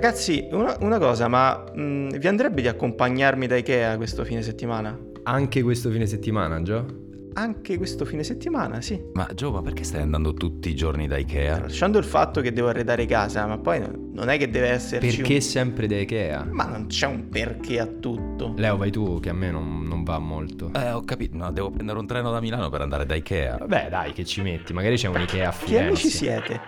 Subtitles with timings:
[0.00, 4.94] Ragazzi, una, una cosa, ma mh, vi andrebbe di accompagnarmi da Ikea questo fine settimana?
[5.22, 7.04] Anche questo fine settimana, Gio?
[7.32, 9.02] Anche questo fine settimana, sì.
[9.14, 11.60] Ma Gio, ma perché stai andando tutti i giorni da Ikea?
[11.60, 13.80] Lasciando il fatto che devo arredare casa, ma poi
[14.12, 15.40] non è che deve esserci Perché un...
[15.40, 16.46] sempre da Ikea?
[16.50, 18.52] Ma non c'è un perché a tutto.
[18.54, 20.72] Leo, vai tu, che a me non, non va molto.
[20.74, 23.56] Eh, ho capito, no, devo prendere un treno da Milano per andare da Ikea.
[23.60, 24.74] Vabbè, dai, che ci metti?
[24.74, 25.86] Magari c'è un Ikea a Che Firenze.
[25.88, 26.60] amici siete?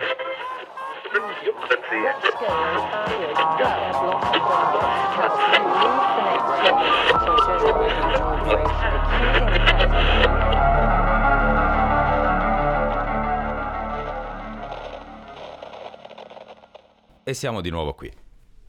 [17.23, 18.18] E siamo di nuovo qui.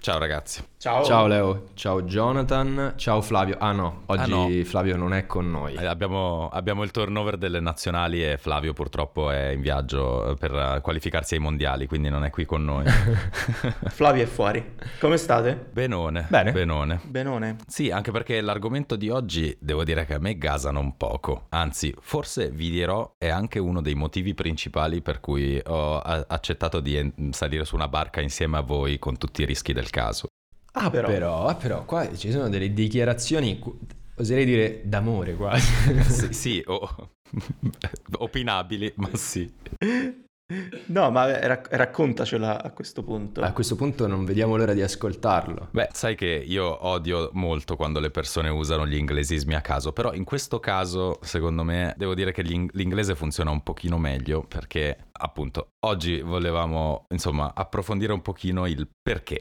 [0.03, 0.65] Ciao ragazzi.
[0.79, 1.05] Ciao.
[1.05, 3.59] Ciao Leo, ciao Jonathan, ciao Flavio.
[3.59, 4.65] Ah no, oggi Ah, no.
[4.65, 5.75] Flavio non è con noi.
[5.75, 10.81] Eh, Abbiamo, abbiamo il turnover delle nazionali e Flavio purtroppo è in viaggio per eh,
[10.81, 12.87] qualificarsi ai mondiali, quindi non è qui con noi.
[13.93, 14.77] Flavio è fuori.
[14.99, 15.67] Come state?
[15.71, 16.25] Benone.
[16.31, 16.53] Bene.
[16.53, 17.01] Benone.
[17.05, 17.57] Benone.
[17.67, 21.45] Sì, anche perché l'argomento di oggi devo dire che a me gasano un poco.
[21.51, 27.13] Anzi, forse vi dirò è anche uno dei motivi principali per cui ho accettato di
[27.33, 30.29] salire su una barca insieme a voi con tutti i rischi del caso.
[30.73, 31.09] Ah, però.
[31.09, 33.61] Però, però qua ci sono delle dichiarazioni,
[34.17, 36.01] oserei dire d'amore quasi.
[36.09, 37.11] sì, sì, o-
[38.19, 39.53] opinabili, ma sì.
[40.87, 43.41] No, ma rac- raccontacela a questo punto.
[43.41, 45.69] A questo punto non vediamo l'ora di ascoltarlo.
[45.71, 50.13] Beh, sai che io odio molto quando le persone usano gli inglesismi a caso, però
[50.13, 54.97] in questo caso, secondo me, devo dire che l'ing- l'inglese funziona un pochino meglio perché,
[55.13, 59.41] appunto, oggi volevamo, insomma, approfondire un pochino il perché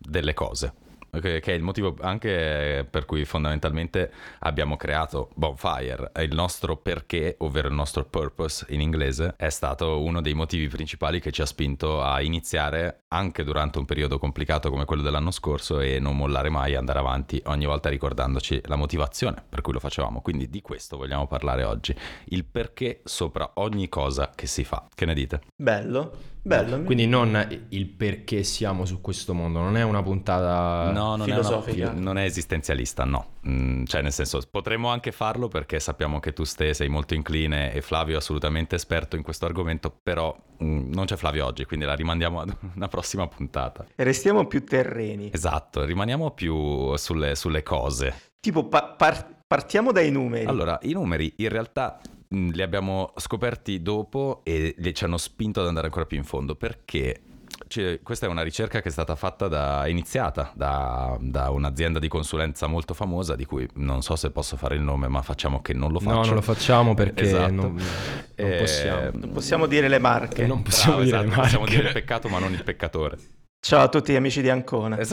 [0.00, 0.72] delle cose.
[1.10, 6.12] Che è il motivo anche per cui fondamentalmente abbiamo creato Bonfire.
[6.20, 11.18] Il nostro perché, ovvero il nostro purpose in inglese, è stato uno dei motivi principali
[11.18, 15.80] che ci ha spinto a iniziare anche durante un periodo complicato come quello dell'anno scorso
[15.80, 20.20] e non mollare mai, andare avanti ogni volta ricordandoci la motivazione per cui lo facevamo.
[20.20, 21.92] Quindi di questo vogliamo parlare oggi.
[22.26, 24.86] Il perché sopra ogni cosa che si fa.
[24.94, 25.40] Che ne dite?
[25.56, 26.29] Bello.
[26.42, 26.82] Bello.
[26.84, 30.90] Quindi non il perché siamo su questo mondo, non è una puntata...
[30.90, 31.90] No, non è, filosofica.
[31.90, 33.26] una- non è esistenzialista, no.
[33.46, 37.72] Mm, cioè, nel senso, potremmo anche farlo perché sappiamo che tu ste sei molto incline
[37.74, 41.84] e Flavio è assolutamente esperto in questo argomento, però mm, non c'è Flavio oggi, quindi
[41.84, 43.86] la rimandiamo ad una prossima puntata.
[43.96, 45.30] Restiamo più terreni.
[45.32, 48.14] Esatto, rimaniamo più sulle, sulle cose.
[48.40, 50.46] Tipo, pa- par- partiamo dai numeri.
[50.46, 52.00] Allora, i numeri in realtà
[52.32, 56.54] li abbiamo scoperti dopo e li- ci hanno spinto ad andare ancora più in fondo
[56.54, 57.22] perché
[57.66, 62.06] cioè, questa è una ricerca che è stata fatta da, iniziata da, da un'azienda di
[62.06, 65.72] consulenza molto famosa di cui non so se posso fare il nome ma facciamo che
[65.74, 66.14] non lo faccio.
[66.14, 67.52] No, non lo facciamo perché Esatto.
[67.52, 67.82] non, non
[68.36, 69.10] Eh, possiamo.
[69.12, 70.46] Non possiamo dire le marche.
[70.46, 71.76] Non possiamo Bravo, dire esatto, le possiamo marche.
[71.76, 73.18] dire il peccato ma non il peccatore.
[73.60, 74.96] Ciao a tutti gli amici di Ancona.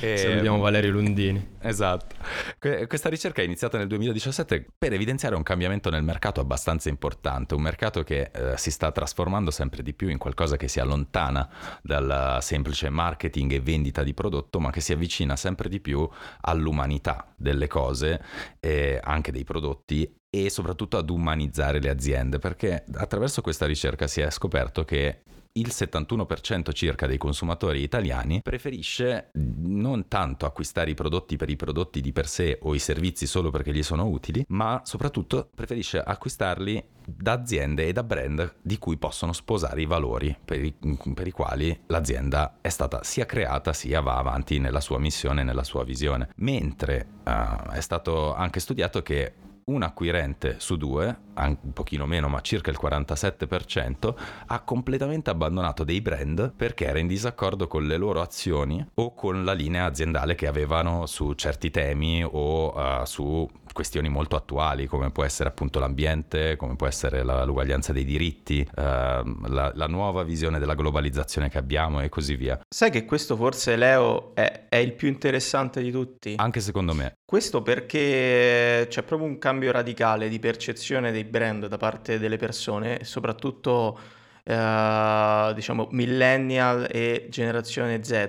[0.00, 1.56] E- Salutiamo Valerio Lundini.
[1.60, 2.16] Esatto.
[2.58, 7.54] Que- Questa ricerca è iniziata nel 2017 per evidenziare un cambiamento nel mercato abbastanza importante,
[7.54, 11.48] un mercato che eh, si sta trasformando sempre di più in qualcosa che si allontana
[11.82, 16.08] dal semplice marketing e vendita di prodotto, ma che si avvicina sempre di più
[16.42, 18.22] all'umanità delle cose
[18.58, 24.20] e anche dei prodotti e soprattutto ad umanizzare le aziende, perché attraverso questa ricerca si
[24.20, 25.22] è scoperto che
[25.52, 32.00] il 71% circa dei consumatori italiani preferisce non tanto acquistare i prodotti per i prodotti
[32.00, 36.82] di per sé o i servizi solo perché gli sono utili, ma soprattutto preferisce acquistarli
[37.04, 40.72] da aziende e da brand di cui possono sposare i valori per i,
[41.14, 45.64] per i quali l'azienda è stata sia creata sia va avanti nella sua missione, nella
[45.64, 46.30] sua visione.
[46.36, 49.34] Mentre eh, è stato anche studiato che
[49.70, 54.14] un acquirente su due, un pochino meno, ma circa il 47%,
[54.46, 59.44] ha completamente abbandonato dei brand perché era in disaccordo con le loro azioni o con
[59.44, 65.10] la linea aziendale che avevano su certi temi o eh, su questioni molto attuali come
[65.10, 70.22] può essere appunto l'ambiente, come può essere la- l'uguaglianza dei diritti, ehm, la, la nuova
[70.22, 72.60] visione della globalizzazione che abbiamo e così via.
[72.68, 76.34] Sai che questo forse, Leo, è, è il più interessante di tutti?
[76.36, 77.14] Anche secondo me.
[77.24, 82.98] Questo perché c'è proprio un cambio radicale di percezione dei brand da parte delle persone,
[82.98, 83.98] e soprattutto
[84.44, 88.28] eh, diciamo millennial e generazione Z,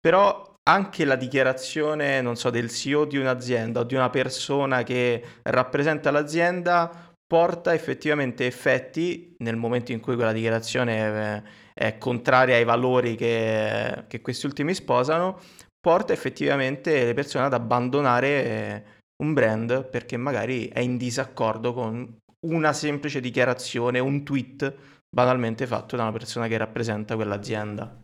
[0.00, 5.22] però anche la dichiarazione, non so, del CEO di un'azienda o di una persona che
[5.42, 11.42] rappresenta l'azienda porta effettivamente effetti nel momento in cui quella dichiarazione è,
[11.74, 15.40] è contraria ai valori che, che questi ultimi sposano,
[15.80, 18.82] porta effettivamente le persone ad abbandonare eh,
[19.22, 24.74] un brand perché magari è in disaccordo con una semplice dichiarazione, un tweet
[25.08, 28.01] banalmente fatto da una persona che rappresenta quell'azienda.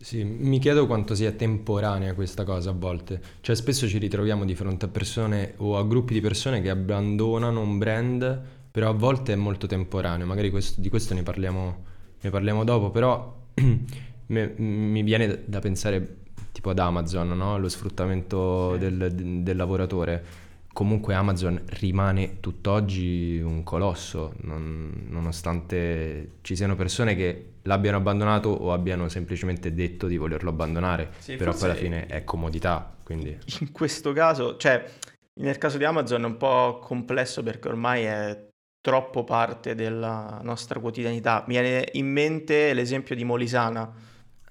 [0.00, 3.20] Sì, mi chiedo quanto sia temporanea questa cosa a volte.
[3.40, 7.60] Cioè, spesso ci ritroviamo di fronte a persone o a gruppi di persone che abbandonano
[7.60, 8.40] un brand,
[8.70, 10.26] però a volte è molto temporaneo.
[10.26, 11.84] Magari questo- di questo ne parliamo,
[12.20, 13.36] ne parliamo dopo, però
[14.26, 16.16] me- mi viene da pensare
[16.52, 17.58] tipo ad Amazon, no?
[17.58, 18.78] Lo sfruttamento Sì.
[18.78, 20.46] del, del lavoratore.
[20.78, 28.72] Comunque Amazon rimane tutt'oggi un colosso, non- nonostante ci siano persone che l'abbiano abbandonato o
[28.72, 33.36] abbiano semplicemente detto di volerlo abbandonare, Sì, però poi alla fine è comodità, quindi...
[33.58, 34.88] In questo caso, cioè,
[35.40, 38.46] nel caso di Amazon è un po' complesso perché ormai è
[38.80, 41.42] troppo parte della nostra quotidianità.
[41.48, 43.92] Mi viene in mente l'esempio di Molisana.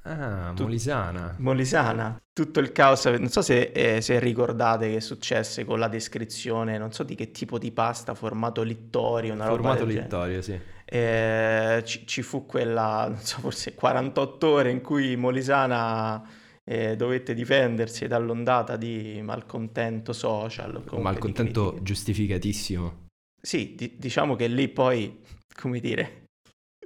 [0.10, 1.36] Ah, Tu- Molisana.
[1.40, 6.78] Molisana, tutto il caos, non so se, eh, se ricordate che successe con la descrizione,
[6.78, 10.02] non so di che tipo di pasta, formato littorio, una roba Formato genere.
[10.02, 10.60] littorio, sì.
[10.86, 16.24] Eh, ci, ci fu quella, non so, forse 48 ore in cui Molisana
[16.64, 20.82] eh, dovette difendersi dall'ondata di malcontento social.
[20.92, 23.08] Malcontento giustificatissimo.
[23.42, 25.22] Sì, di- diciamo che lì poi,
[25.54, 26.28] come dire,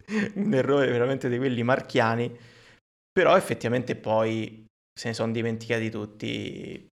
[0.35, 2.35] un errore veramente di quelli marchiani,
[3.11, 6.89] però effettivamente poi se ne sono dimenticati tutti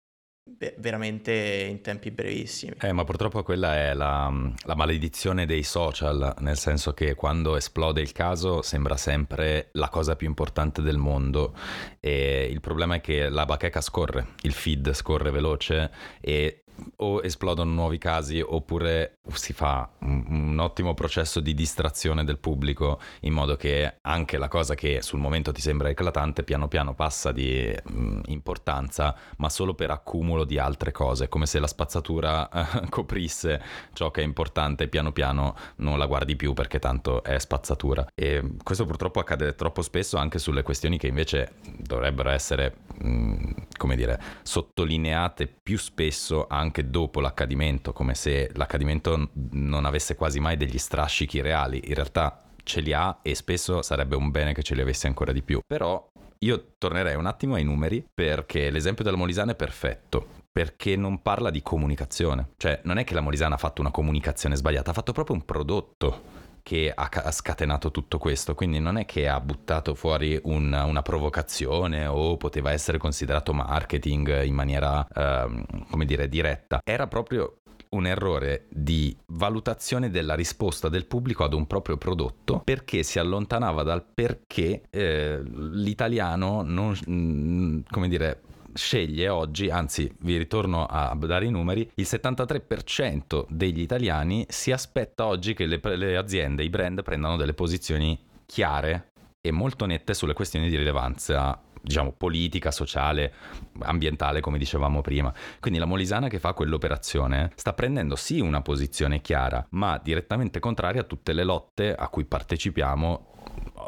[0.57, 2.75] ve- veramente in tempi brevissimi.
[2.80, 4.31] Eh, ma purtroppo quella è la,
[4.66, 10.16] la maledizione dei social, nel senso che quando esplode il caso sembra sempre la cosa
[10.16, 11.56] più importante del mondo
[12.00, 16.63] e il problema è che la bacheca scorre, il feed scorre veloce e
[16.98, 23.00] o esplodono nuovi casi oppure si fa un, un ottimo processo di distrazione del pubblico
[23.22, 27.31] in modo che anche la cosa che sul momento ti sembra eclatante piano piano passa
[27.31, 32.88] di mm, importanza ma solo per accumulo di altre cose come se la spazzatura eh,
[32.90, 33.62] coprisse
[33.94, 38.08] ciò che è importante piano piano non la guardi più perché tanto è spazzatura.
[38.16, 43.96] E questo purtroppo accade troppo spesso anche sulle questioni che invece dovrebbero essere mm, come
[43.96, 50.77] dire sottolineate più spesso anche dopo l'accadimento, come se l'accadimento non avesse quasi mai degli
[50.77, 51.81] strascichi reali.
[51.86, 55.31] In realtà ce li ha e spesso sarebbe un bene che ce li avesse ancora
[55.31, 55.60] di più.
[55.66, 56.07] Però
[56.39, 60.38] io tornerei un attimo ai numeri perché l'esempio della Molisana è perfetto.
[60.51, 62.50] Perché non parla di comunicazione.
[62.57, 65.45] Cioè, non è che la Molisana ha fatto una comunicazione sbagliata, ha fatto proprio un
[65.45, 68.54] prodotto che ha, ca- ha scatenato tutto questo.
[68.54, 74.44] Quindi non è che ha buttato fuori un- una provocazione o poteva essere considerato marketing
[74.44, 76.80] in maniera, ehm, come dire, diretta.
[76.83, 83.01] Era proprio un errore di valutazione della risposta del pubblico ad un proprio prodotto perché
[83.01, 88.42] si allontanava dal perché eh, l'italiano non, mm, come dire,
[88.74, 95.25] sceglie oggi, anzi vi ritorno a dare i numeri, il 73% degli italiani si aspetta
[95.25, 99.12] oggi che le, le aziende, i brand prendano delle posizioni chiare
[99.42, 103.33] e molto nette sulle questioni di rilevanza diciamo politica, sociale,
[103.80, 105.33] ambientale come dicevamo prima.
[105.60, 111.01] Quindi la Molisana che fa quell'operazione sta prendendo sì una posizione chiara, ma direttamente contraria
[111.01, 113.29] a tutte le lotte a cui partecipiamo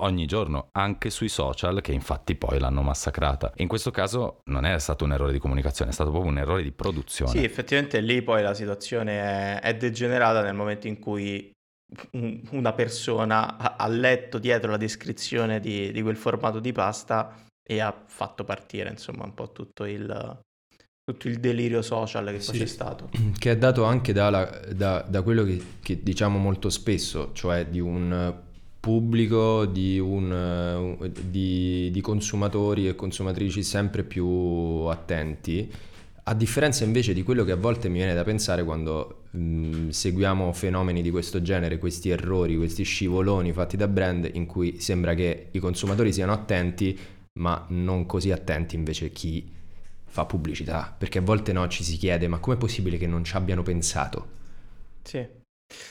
[0.02, 3.52] ogni giorno, anche sui social che infatti poi l'hanno massacrata.
[3.58, 6.64] In questo caso non è stato un errore di comunicazione, è stato proprio un errore
[6.64, 7.32] di produzione.
[7.32, 11.52] Sì, effettivamente lì poi la situazione è, è degenerata nel momento in cui
[12.12, 17.80] un- una persona ha, letto dietro la descrizione di, di quel formato di pasta e
[17.80, 20.40] ha fatto partire insomma un po' tutto il,
[21.04, 22.58] tutto il delirio social che Sì.
[22.58, 23.10] c'è stato.
[23.38, 27.80] Che è dato anche dalla- da, da quello che, che diciamo molto spesso, cioè di
[27.80, 28.50] un
[28.82, 35.72] pubblico, di, un, eh, di, di consumatori e consumatrici sempre più attenti,
[36.24, 40.52] a differenza invece di quello che a volte mi viene da pensare quando mh, seguiamo
[40.52, 45.48] fenomeni di questo genere, questi errori, questi scivoloni fatti da brand in cui sembra che
[45.52, 46.98] i consumatori siano attenti,
[47.34, 49.48] ma non così attenti invece chi
[50.06, 53.36] fa pubblicità, perché a volte no, ci si chiede ma com'è possibile che non ci
[53.36, 54.40] abbiano pensato?
[55.04, 55.41] Sì.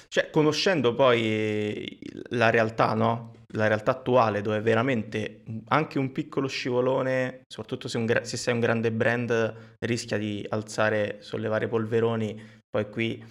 [0.08, 1.98] Cioè, conoscendo poi
[2.30, 3.32] la realtà, no?
[3.54, 8.54] La realtà attuale, dove veramente anche un piccolo scivolone, soprattutto se, un gra- se sei
[8.54, 13.24] un grande brand, rischia di alzare, sollevare polveroni, poi qui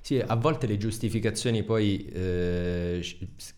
[0.00, 3.02] Sì, a volte le giustificazioni poi eh,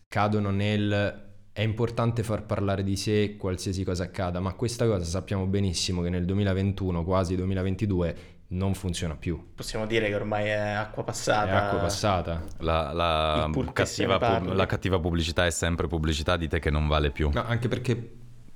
[0.07, 5.45] cadono nel è importante far parlare di sé qualsiasi cosa accada, ma questa cosa sappiamo
[5.45, 8.17] benissimo che nel 2021, quasi 2022,
[8.51, 9.51] non funziona più.
[9.55, 11.65] possiamo dire che ormai è acqua È passata.
[11.65, 12.43] acqua passata.
[12.59, 17.29] La, la cattiva, pub- la cattiva pubblicità è sempre pubblicità, dite che non vale più.
[17.31, 17.95] No, anche perché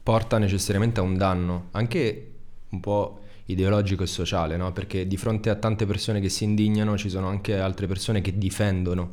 [0.02, 2.32] porta necessariamente a un danno, anche
[2.70, 4.72] un po' ideologico e sociale, no?
[4.72, 8.38] Perché di fronte a tante persone che si indignano ci sono anche altre persone che
[8.38, 9.12] difendono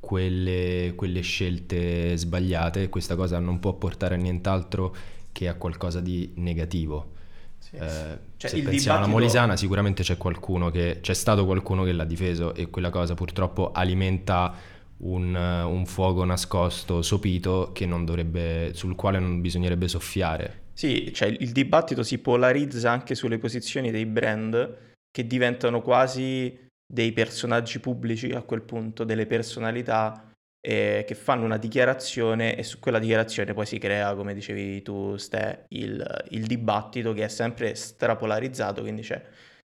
[0.00, 4.94] quelle, quelle scelte sbagliate, questa cosa non può portare a nient'altro
[5.32, 7.12] che a qualcosa di negativo.
[7.64, 7.76] Sì.
[7.76, 11.92] Eh, Cioè, se pensiamo alla dibattito- Molisana sicuramente c'è qualcuno che c'è stato qualcuno che
[11.92, 14.54] l'ha difeso e quella cosa purtroppo alimenta
[14.98, 20.62] un, un fuoco nascosto, sopito che non dovrebbe, sul quale non bisognerebbe soffiare.
[20.74, 24.76] Sì, cioè il dibattito si polarizza anche sulle posizioni dei brand
[25.10, 30.32] che diventano quasi dei personaggi pubblici a quel punto, delle personalità
[30.66, 35.16] eh, che fanno una dichiarazione e su quella dichiarazione poi si crea, come dicevi tu,
[35.18, 39.22] Ste, il, il dibattito che è sempre strapolarizzato, quindi c'è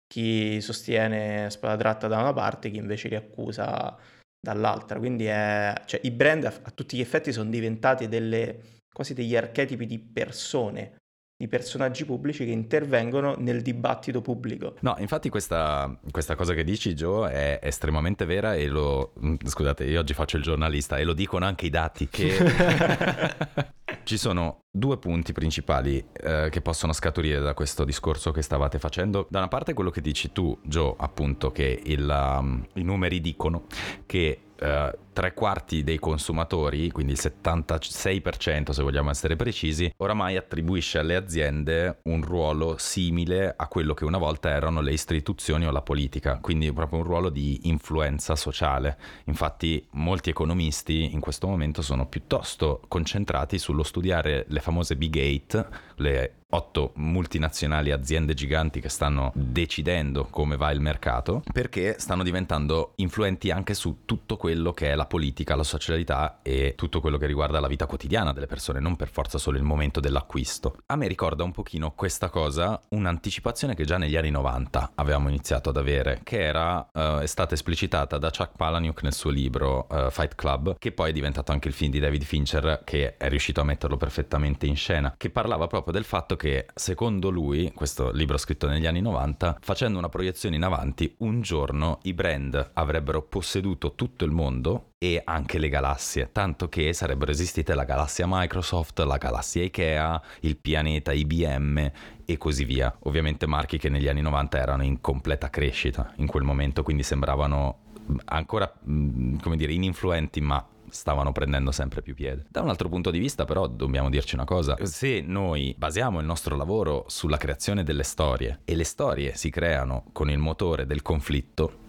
[0.05, 3.97] chi sostiene spada tratta da una parte, chi invece li accusa
[4.39, 4.99] dall'altra.
[4.99, 9.35] Quindi è, cioè, i brand a, a tutti gli effetti sono diventati delle, quasi degli
[9.35, 10.97] archetipi di persone,
[11.43, 14.75] di personaggi pubblici che intervengono nel dibattito pubblico.
[14.79, 19.13] No, infatti questa, questa cosa che dici, Joe, è estremamente vera e lo...
[19.23, 22.37] mm, Scusate, io oggi faccio il giornalista e lo dicono anche i dati, che
[24.03, 29.27] ci sono due punti principali eh, che possono scaturire da questo discorso che stavate facendo.
[29.29, 33.65] Da una parte quello che dici tu, Joe, appunto, che il, um, i numeri dicono
[34.05, 40.97] che eh, tre quarti dei consumatori, quindi il 76% se vogliamo essere precisi, oramai attribuisce
[40.97, 45.81] alle aziende un ruolo simile a quello che una volta erano le istituzioni o la
[45.81, 48.97] politica, quindi proprio un ruolo di influenza sociale.
[49.25, 55.67] Infatti molti economisti in questo momento sono piuttosto concentrati sullo studiare le famose big eight,
[55.97, 62.93] le otto multinazionali aziende giganti che stanno decidendo come va il mercato, perché stanno diventando
[62.97, 67.25] influenti anche su tutto quello che è la politica, la socialità e tutto quello che
[67.25, 70.77] riguarda la vita quotidiana delle persone, non per forza solo il momento dell'acquisto.
[70.87, 75.69] A me ricorda un pochino questa cosa un'anticipazione che già negli anni 90 avevamo iniziato
[75.69, 80.11] ad avere, che era eh, è stata esplicitata da Chuck Palahniuk nel suo libro eh,
[80.11, 83.61] Fight Club, che poi è diventato anche il film di David Fincher che è riuscito
[83.61, 88.37] a metterlo perfettamente in scena, che parlava proprio del fatto che secondo lui, questo libro
[88.37, 93.95] scritto negli anni 90, facendo una proiezione in avanti, un giorno i brand avrebbero posseduto
[93.95, 99.17] tutto il mondo e anche le galassie, tanto che sarebbero esistite la galassia Microsoft, la
[99.17, 101.91] galassia Ikea, il pianeta IBM
[102.25, 102.95] e così via.
[103.01, 107.79] Ovviamente marchi che negli anni 90 erano in completa crescita in quel momento, quindi sembravano
[108.25, 112.45] ancora, mh, come dire, ininfluenti, ma stavano prendendo sempre più piede.
[112.49, 116.25] Da un altro punto di vista però dobbiamo dirci una cosa, se noi basiamo il
[116.25, 121.01] nostro lavoro sulla creazione delle storie e le storie si creano con il motore del
[121.01, 121.79] conflitto,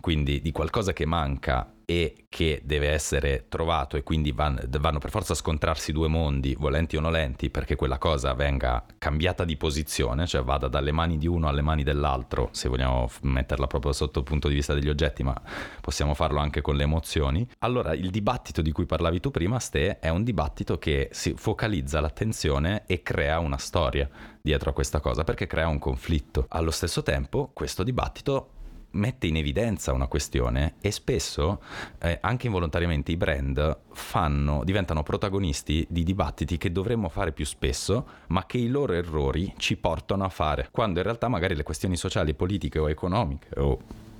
[0.00, 5.10] quindi di qualcosa che manca e che deve essere trovato e quindi van- vanno per
[5.10, 10.26] forza a scontrarsi due mondi, volenti o nolenti, perché quella cosa venga cambiata di posizione,
[10.26, 14.24] cioè vada dalle mani di uno alle mani dell'altro, se vogliamo metterla proprio sotto il
[14.24, 15.40] punto di vista degli oggetti, ma
[15.80, 17.48] possiamo farlo anche con le emozioni.
[17.58, 22.00] Allora il dibattito di cui parlavi tu prima, Ste, è un dibattito che si focalizza
[22.00, 24.08] l'attenzione e crea una storia
[24.40, 26.46] dietro a questa cosa, perché crea un conflitto.
[26.48, 28.53] Allo stesso tempo, questo dibattito
[28.94, 31.62] mette in evidenza una questione e spesso
[32.00, 38.06] eh, anche involontariamente i brand fanno, diventano protagonisti di dibattiti che dovremmo fare più spesso
[38.28, 40.68] ma che i loro errori ci portano a fare.
[40.70, 43.78] Quando in realtà magari le questioni sociali, politiche o economiche o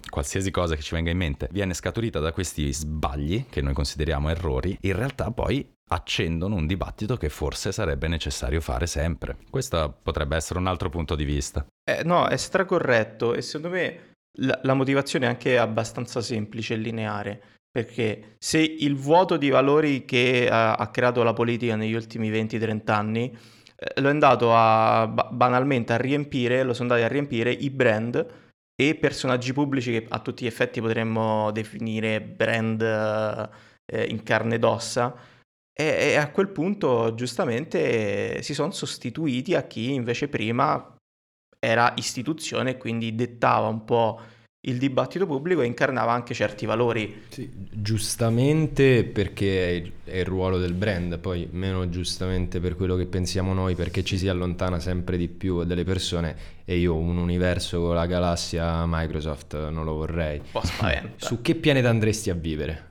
[0.09, 4.28] qualsiasi cosa che ci venga in mente viene scaturita da questi sbagli che noi consideriamo
[4.28, 9.37] errori in realtà poi accendono un dibattito che forse sarebbe necessario fare sempre.
[9.50, 11.66] Questo potrebbe essere un altro punto di vista.
[11.85, 16.76] Eh, no, è stracorretto e secondo me la, la motivazione è anche abbastanza semplice e
[16.79, 22.31] lineare, perché se il vuoto di valori che ha, ha creato la politica negli ultimi
[22.31, 23.37] 20-30 anni
[23.76, 27.71] eh, lo è andato a, ba- banalmente a riempire, lo sono andati a riempire i
[27.71, 28.43] brand
[28.76, 34.64] e personaggi pubblici che a tutti gli effetti potremmo definire brand eh, in carne ed
[34.64, 35.14] ossa.
[35.76, 40.94] E a quel punto giustamente si sono sostituiti a chi invece prima
[41.64, 44.21] era istituzione e quindi dettava un po'
[44.66, 47.25] il dibattito pubblico e incarnava anche certi valori.
[47.28, 52.97] Sì, giustamente perché è il, è il ruolo del brand, poi meno giustamente per quello
[52.97, 57.18] che pensiamo noi perché ci si allontana sempre di più dalle persone e io un
[57.18, 60.38] universo con la galassia Microsoft non lo vorrei.
[60.38, 61.26] Un po' spaventa.
[61.26, 62.88] Su che pianeta andresti a vivere?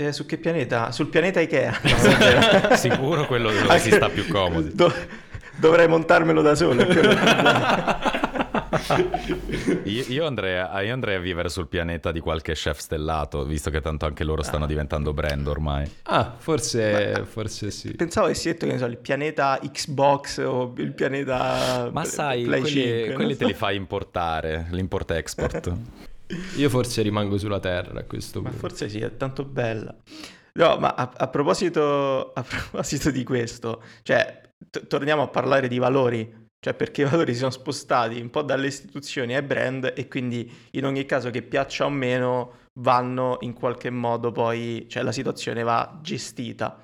[0.00, 0.92] Eh, su che pianeta?
[0.92, 1.80] Sul pianeta Ikea.
[2.68, 4.92] No, sicuro quello dove si Anche- sta più comodi Do-
[5.60, 6.84] dovrei montarmelo da solo.
[9.84, 13.70] Io, io andrei a, io andrei a vivere sul pianeta di qualche chef stellato, visto
[13.70, 15.90] che tanto anche loro stanno diventando brand ormai.
[16.04, 17.92] Ah, forse, forse sì.
[17.94, 22.44] Pensavo che si detto che ne so, il pianeta Xbox o il pianeta Ma sai,
[22.44, 23.38] Play quelli, 5, non quelli so.
[23.38, 25.72] te li fai importare, l'import-export.
[26.56, 28.66] Io forse rimango sulla terra a questo Ma punto.
[28.68, 29.94] forse sì, è tanto bella.
[30.52, 35.78] No, ma a, a proposito, a proposito di questo, cioè, t- torniamo a parlare di
[35.78, 40.08] valori, cioè perché i valori si sono spostati un po' dalle istituzioni ai brand e
[40.08, 45.12] quindi in ogni caso che piaccia o meno vanno in qualche modo poi, cioè la
[45.12, 46.78] situazione va gestita.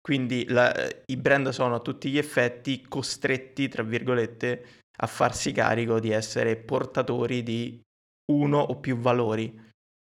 [0.00, 0.74] Quindi la-
[1.06, 4.64] i brand sono a tutti gli effetti costretti, tra virgolette,
[4.98, 7.80] a farsi carico di essere portatori di
[8.32, 9.61] uno o più valori.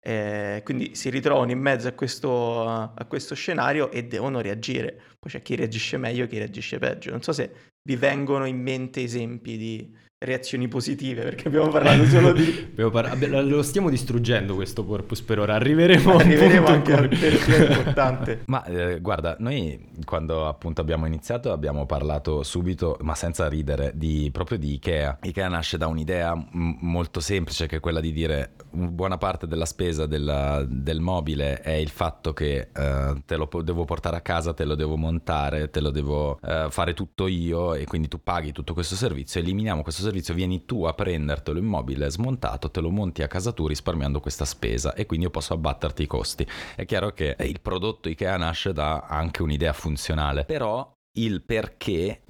[0.08, 5.02] Eh, quindi si ritrovano in mezzo a questo, a questo scenario e devono reagire.
[5.18, 7.10] Poi c'è chi reagisce meglio e chi reagisce peggio.
[7.10, 12.32] Non so se vi vengono in mente esempi di reazioni positive, perché abbiamo parlato solo
[12.32, 12.44] di...
[12.92, 15.56] Par- lo stiamo distruggendo questo purpose per ora.
[15.56, 18.42] Arriveremo, Arriveremo anche al perché è importante.
[18.48, 24.30] Ma eh, guarda, noi quando appunto abbiamo iniziato abbiamo parlato subito, ma senza ridere, di,
[24.32, 25.20] proprio di Ikea.
[25.22, 29.66] Ikea nasce da un'idea m- molto semplice che è quella di dire buona parte della
[29.66, 34.22] spesa della- del mobile è il fatto che eh, te lo po- devo portare a
[34.22, 38.22] casa, te lo devo montare, te lo devo eh, fare tutto io e quindi tu
[38.22, 42.80] paghi tutto questo servizio, eliminiamo questo servizio, vieni tu a prendertelo in mobile smontato, te
[42.80, 46.48] lo monti a casa tu risparmiando questa spesa e quindi io posso abbatterti i costi.
[46.76, 52.22] È chiaro che il prodotto IKEA nasce da anche un'idea funzionale, però il perché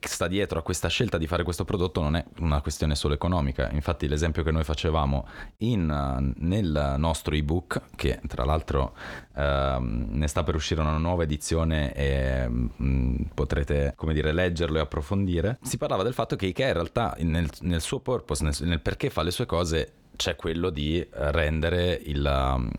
[0.00, 3.70] sta dietro a questa scelta di fare questo prodotto non è una questione solo economica.
[3.70, 5.26] Infatti l'esempio che noi facevamo
[5.58, 8.94] in, eh, nel nostro ebook, che tra l'altro
[9.34, 14.80] ehm, ne sta per uscire una nuova edizione e mm, potrete, come dire, leggerlo e
[14.80, 18.80] approfondire, si parlava del fatto che Ikea in realtà nel, nel suo purpose, nel, nel
[18.80, 22.24] perché fa le sue cose, c'è quello di eh, rendere il...
[22.24, 22.70] um,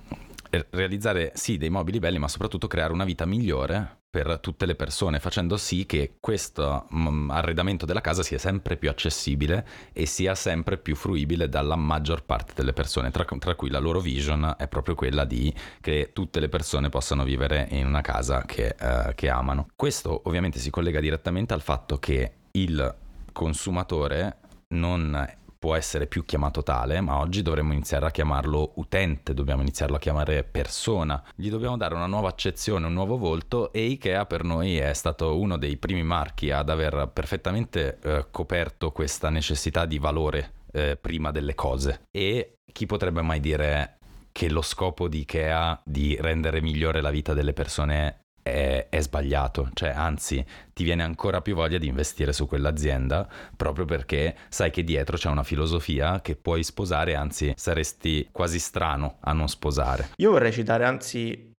[0.69, 5.21] realizzare sì dei mobili belli, ma soprattutto creare una vita migliore per tutte le persone,
[5.21, 10.77] facendo sì che questo mm, arredamento della casa sia sempre più accessibile e sia sempre
[10.77, 14.95] più fruibile dalla maggior parte delle persone, tra, tra cui la loro vision è proprio
[14.95, 19.67] quella di che tutte le persone possano vivere in una casa che, eh, che amano.
[19.77, 22.95] Questo ovviamente si collega direttamente al fatto che il
[23.31, 24.39] consumatore
[24.71, 25.27] non
[25.61, 29.99] può essere più chiamato tale, ma oggi dovremmo iniziare a chiamarlo utente, dobbiamo iniziarlo a
[29.99, 34.77] chiamare persona, gli dobbiamo dare una nuova accezione, un nuovo volto e Ikea per noi
[34.77, 40.53] è stato uno dei primi marchi ad aver perfettamente eh, coperto questa necessità di valore
[40.71, 42.05] eh, prima delle cose.
[42.09, 43.99] E chi potrebbe mai dire
[44.31, 49.69] che lo scopo di Ikea di rendere migliore la vita delle persone è, è, sbagliato,
[49.73, 54.83] cioè anzi ti viene ancora più voglia di investire su quell'azienda proprio perché sai che
[54.83, 60.09] dietro c'è una filosofia che puoi sposare, anzi saresti quasi strano a non sposare.
[60.17, 61.51] Io vorrei citare anzi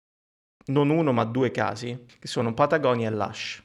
[0.67, 3.63] non uno ma due casi che sono Patagonia e Lush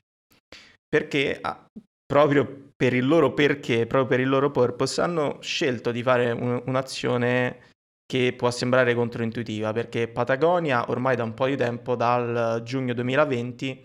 [0.88, 1.66] perché ah,
[2.06, 6.62] proprio per il loro perché, proprio per il loro purpose hanno scelto di fare un,
[6.66, 7.76] un'azione
[8.08, 13.84] che può sembrare controintuitiva perché Patagonia ormai da un po' di tempo, dal giugno 2020,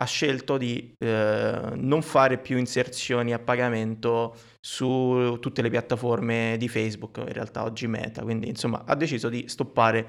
[0.00, 6.68] ha scelto di eh, non fare più inserzioni a pagamento su tutte le piattaforme di
[6.68, 10.08] Facebook, in realtà oggi Meta, quindi insomma ha deciso di stoppare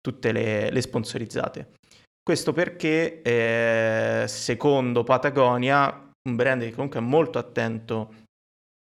[0.00, 1.72] tutte le, le sponsorizzate.
[2.22, 8.26] Questo perché eh, secondo Patagonia, un brand che comunque è molto attento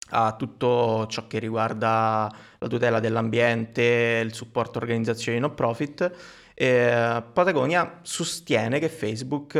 [0.09, 6.11] a tutto ciò che riguarda la tutela dell'ambiente, il supporto a organizzazioni no profit,
[6.53, 9.55] eh, Patagonia sostiene che Facebook,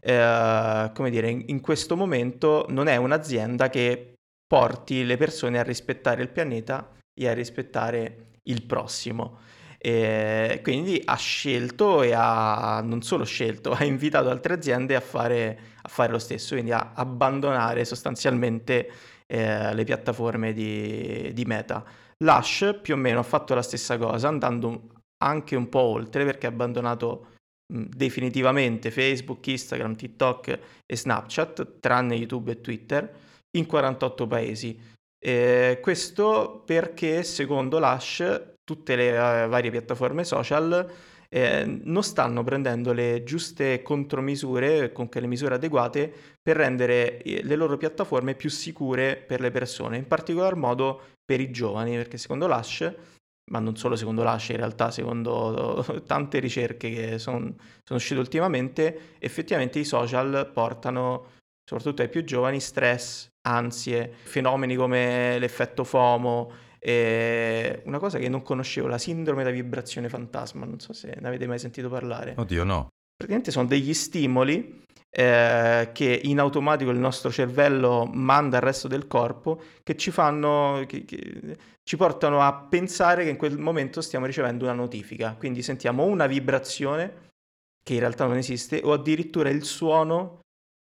[0.00, 4.14] eh, come dire, in, in, questo momento non è un'azienda che
[4.46, 9.38] porti le persone a rispettare il pianeta e a rispettare il prossimo.
[9.78, 15.58] E quindi ha scelto e ha non solo scelto, ha invitato altre aziende a fare,
[15.82, 18.90] a fare lo stesso, quindi a abbandonare sostanzialmente
[19.34, 21.84] eh, le piattaforme di, di, Meta.
[22.18, 24.92] Lush più o meno ha fatto la stessa cosa, andando
[25.24, 27.32] anche un po' oltre perché ha abbandonato
[27.66, 33.12] definitivamente Facebook, Instagram, TikTok e Snapchat, tranne YouTube e Twitter,
[33.56, 34.80] in 48 paesi.
[35.18, 40.88] Eh, questo perché secondo Lush tutte le uh, varie piattaforme social
[41.34, 47.76] eh, non stanno prendendo le giuste contromisure, con le misure adeguate, per rendere le loro
[47.76, 52.94] piattaforme più sicure per le persone, in particolar modo per i giovani, perché secondo Lush,
[53.50, 59.16] ma non solo secondo Lush, in realtà secondo tante ricerche che son, sono uscite ultimamente,
[59.18, 61.30] effettivamente i social portano,
[61.68, 66.52] soprattutto ai più giovani, stress, ansie, fenomeni come l'effetto FOMO,
[66.86, 71.26] e una cosa che non conoscevo, la sindrome da vibrazione fantasma, non so se ne
[71.26, 72.34] avete mai sentito parlare.
[72.36, 72.88] Oddio no.
[73.16, 79.06] Praticamente sono degli stimoli eh, che in automatico il nostro cervello manda al resto del
[79.06, 84.26] corpo che ci fanno che, che ci portano a pensare che in quel momento stiamo
[84.26, 85.36] ricevendo una notifica.
[85.38, 87.30] Quindi sentiamo una vibrazione
[87.82, 90.40] che in realtà non esiste o addirittura il suono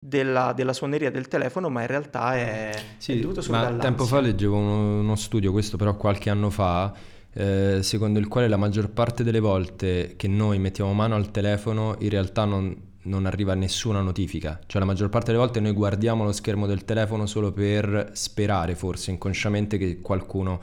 [0.05, 3.89] della, della suoneria del telefono, ma in realtà è, sì, è dovuto solo ma dall'ansia.
[3.89, 6.93] tempo fa leggevo uno, uno studio, questo però qualche anno fa,
[7.33, 11.95] eh, secondo il quale la maggior parte delle volte che noi mettiamo mano al telefono
[12.01, 16.25] in realtà non, non arriva nessuna notifica, cioè la maggior parte delle volte noi guardiamo
[16.25, 20.61] lo schermo del telefono solo per sperare forse inconsciamente che qualcuno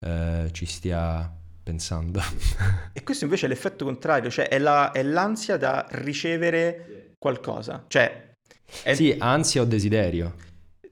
[0.00, 2.20] eh, ci stia pensando.
[2.92, 8.30] e questo invece è l'effetto contrario, cioè è, la, è l'ansia da ricevere qualcosa, cioè...
[8.82, 8.94] È...
[8.94, 10.50] Sì, ansia o desiderio.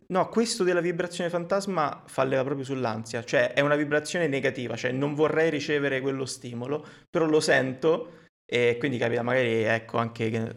[0.09, 4.91] No, questo della vibrazione fantasma fa leva proprio sull'ansia, cioè è una vibrazione negativa, cioè
[4.91, 10.53] non vorrei ricevere quello stimolo, però lo sento e quindi capita magari ecco, anche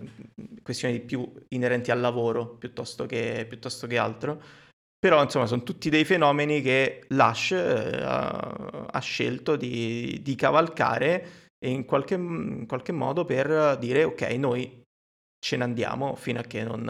[0.63, 4.41] questioni più inerenti al lavoro piuttosto che, piuttosto che altro.
[4.97, 11.85] Però insomma sono tutti dei fenomeni che Lush eh, ha scelto di, di, cavalcare in
[11.85, 14.82] qualche, in qualche modo per dire ok, noi
[15.43, 16.89] ce ne andiamo fino a che non,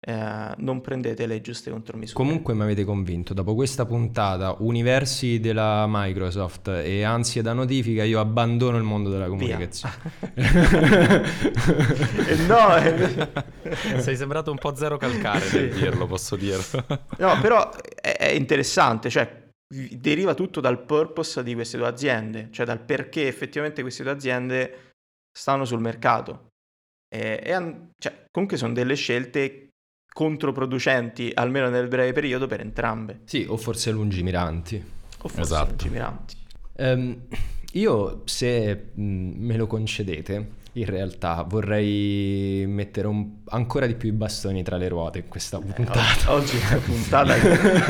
[0.00, 2.16] eh, non prendete le giuste contromisure.
[2.16, 8.18] Comunque mi avete convinto, dopo questa puntata, universi della Microsoft e ansie da notifica, io
[8.18, 9.94] abbandono il mondo della comunicazione.
[12.26, 13.28] eh no, eh...
[14.02, 16.84] sei sembrato un po' zero calcare nel dirlo, posso dirlo.
[17.18, 22.66] no, però è, è interessante, cioè deriva tutto dal purpose di queste due aziende, cioè
[22.66, 24.94] dal perché effettivamente queste due aziende
[25.30, 26.47] stanno sul mercato.
[27.08, 29.68] E, e cioè, comunque sono delle scelte
[30.12, 33.20] controproducenti, almeno nel breve periodo, per entrambe.
[33.24, 34.76] Sì, o forse lungimiranti.
[35.20, 35.68] O forse esatto.
[35.68, 36.36] lungimiranti.
[36.78, 37.20] Um,
[37.72, 44.62] io, se me lo concedete, in realtà vorrei mettere un, ancora di più i bastoni
[44.62, 46.28] tra le ruote in questa eh, puntata.
[46.28, 47.34] Eh, oggi è una puntata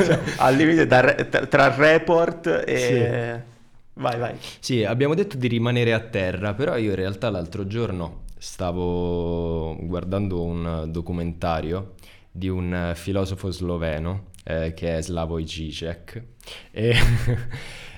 [0.03, 1.01] cioè, al limite da,
[1.47, 2.77] tra report e...
[2.77, 3.57] Sì.
[3.99, 4.35] Vai, vai.
[4.59, 10.41] Sì, abbiamo detto di rimanere a terra, però io in realtà l'altro giorno stavo guardando
[10.41, 11.95] un documentario
[12.31, 16.23] di un filosofo sloveno eh, che è Slavoj Žižek
[16.71, 16.95] e,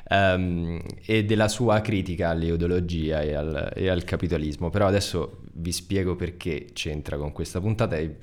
[0.09, 4.69] um, e, della sua critica all'ideologia e al, e al capitalismo.
[4.69, 8.15] Però adesso vi spiego perché c'entra con questa puntata e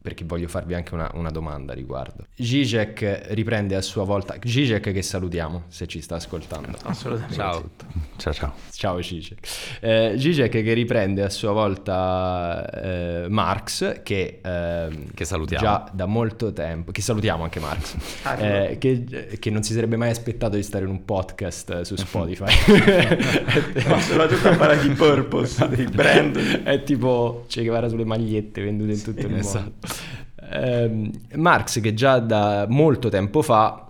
[0.00, 2.26] perché voglio farvi anche una, una domanda a riguardo.
[2.36, 6.76] Zizek riprende a sua volta, Zizek che salutiamo se ci sta ascoltando.
[6.82, 7.34] Assolutamente.
[7.34, 7.70] Ciao.
[8.16, 8.54] Ciao ciao.
[8.72, 9.46] Ciao Zizek.
[9.80, 15.64] Eh, Zizek che riprende a sua volta eh, Marx che, eh, che salutiamo.
[15.64, 17.94] già da molto tempo, che salutiamo anche Marx,
[18.24, 21.94] ah, eh, che, che, non si sarebbe mai aspettato di stare in un podcast su
[21.94, 22.52] Spotify.
[23.86, 26.36] no, soprattutto a parlare di purpose, dei brand.
[26.64, 29.46] È tipo Che Guevara sulle magliette vendute in tutto il mondo.
[29.46, 30.22] Esatto.
[30.54, 33.88] Eh, Marx che già da molto tempo fa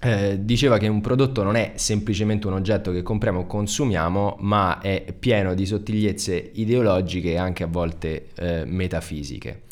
[0.00, 4.80] eh, diceva che un prodotto non è semplicemente un oggetto che compriamo o consumiamo, ma
[4.80, 9.64] è pieno di sottigliezze ideologiche e anche a volte eh, metafisiche.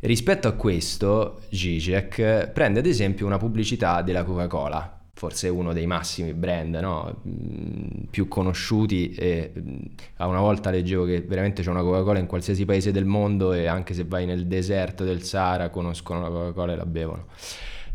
[0.00, 6.34] Rispetto a questo, Zizek prende ad esempio una pubblicità della Coca-Cola, forse uno dei massimi
[6.34, 7.22] brand no?
[7.26, 9.76] Mm, più conosciuti e mm,
[10.16, 13.66] a una volta leggevo che veramente c'è una Coca-Cola in qualsiasi paese del mondo e
[13.66, 17.26] anche se vai nel deserto del Sahara conoscono la Coca-Cola e la bevono.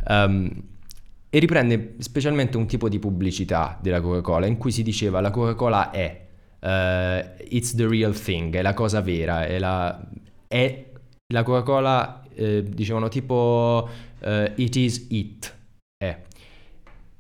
[0.07, 0.49] Um,
[1.29, 5.91] e riprende specialmente un tipo di pubblicità della Coca-Cola in cui si diceva la Coca-Cola
[5.91, 6.25] è
[6.61, 10.01] uh, it's the real thing, è la cosa vera, è la,
[10.47, 10.85] è
[11.31, 13.89] la Coca-Cola, eh, dicevano tipo
[14.21, 15.55] uh, it is it,
[15.97, 16.27] è.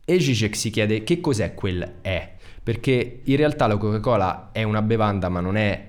[0.09, 2.31] E Zizek si chiede che cos'è quel è,
[2.63, 5.87] perché in realtà la Coca-Cola è una bevanda ma non è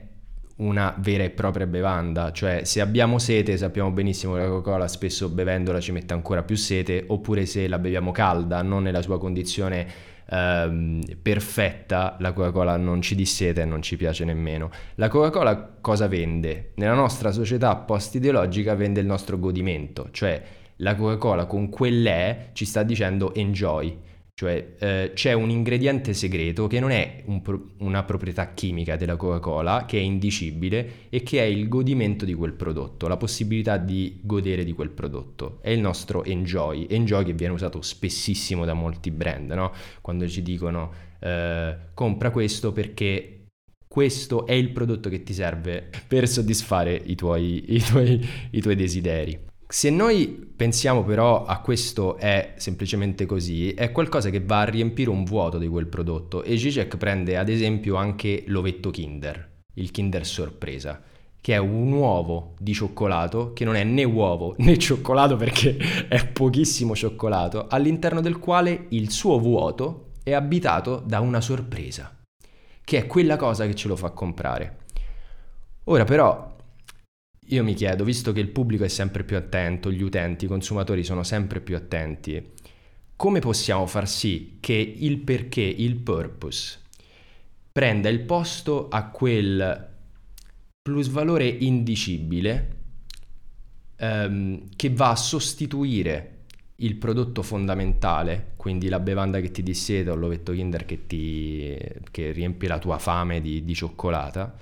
[0.56, 5.30] una vera e propria bevanda, cioè se abbiamo sete sappiamo benissimo che la Coca-Cola spesso
[5.30, 9.86] bevendola ci mette ancora più sete, oppure se la beviamo calda, non nella sua condizione
[10.28, 14.70] ehm, perfetta, la Coca-Cola non ci disseta e non ci piace nemmeno.
[14.96, 16.72] La Coca-Cola cosa vende?
[16.74, 20.42] Nella nostra società post-ideologica vende il nostro godimento, cioè
[20.76, 24.08] la Coca-Cola con quell'è ci sta dicendo enjoy
[24.40, 29.16] cioè eh, c'è un ingrediente segreto che non è un pro- una proprietà chimica della
[29.16, 34.18] Coca-Cola, che è indicibile e che è il godimento di quel prodotto, la possibilità di
[34.22, 35.58] godere di quel prodotto.
[35.60, 39.72] È il nostro enjoy, enjoy che viene usato spessissimo da molti brand, no?
[40.00, 43.44] Quando ci dicono eh, compra questo perché
[43.86, 48.74] questo è il prodotto che ti serve per soddisfare i tuoi, i tuoi, i tuoi
[48.74, 49.49] desideri.
[49.72, 55.10] Se noi pensiamo però a questo è semplicemente così, è qualcosa che va a riempire
[55.10, 60.26] un vuoto di quel prodotto e Zizek prende ad esempio anche l'ovetto Kinder, il Kinder
[60.26, 61.00] sorpresa.
[61.40, 65.76] che è un uovo di cioccolato, che non è né uovo né cioccolato perché
[66.08, 72.12] è pochissimo cioccolato, all'interno del quale il suo vuoto è abitato da una sorpresa,
[72.82, 74.78] che è quella cosa che ce lo fa comprare.
[75.84, 76.49] Ora però
[77.50, 81.04] io mi chiedo, visto che il pubblico è sempre più attento, gli utenti, i consumatori
[81.04, 82.52] sono sempre più attenti,
[83.16, 86.78] come possiamo far sì che il perché, il purpose,
[87.70, 89.88] prenda il posto a quel
[90.82, 92.76] plusvalore indicibile
[93.96, 96.38] ehm, che va a sostituire
[96.76, 101.76] il prodotto fondamentale, quindi la bevanda che ti disseta o l'ovetto Kinder che, ti,
[102.10, 104.56] che riempie la tua fame di, di, cioccolata,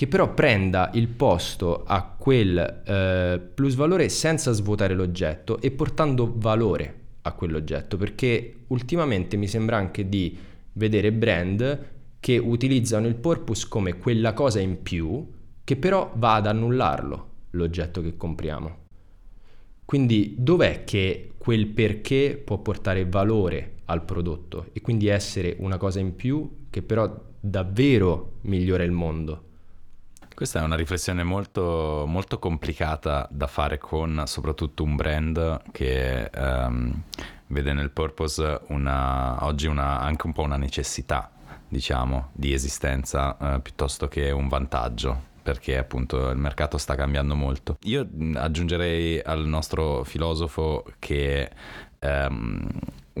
[0.00, 6.94] che però prenda il posto a quel eh, plusvalore senza svuotare l'oggetto e portando valore
[7.20, 10.34] a quell'oggetto, perché ultimamente mi sembra anche di
[10.72, 15.30] vedere brand che utilizzano il purpose come quella cosa in più
[15.62, 18.76] che però va ad annullarlo l'oggetto che compriamo.
[19.84, 26.00] Quindi dov'è che quel perché può portare valore al prodotto e quindi essere una cosa
[26.00, 29.48] in più che però davvero migliora il mondo?
[30.40, 37.02] Questa è una riflessione molto, molto complicata da fare con soprattutto un brand che um,
[37.48, 41.30] vede nel purpose una, oggi una, anche un po' una necessità,
[41.68, 47.76] diciamo, di esistenza uh, piuttosto che un vantaggio perché appunto il mercato sta cambiando molto.
[47.82, 51.50] Io aggiungerei al nostro filosofo che
[51.98, 52.66] um,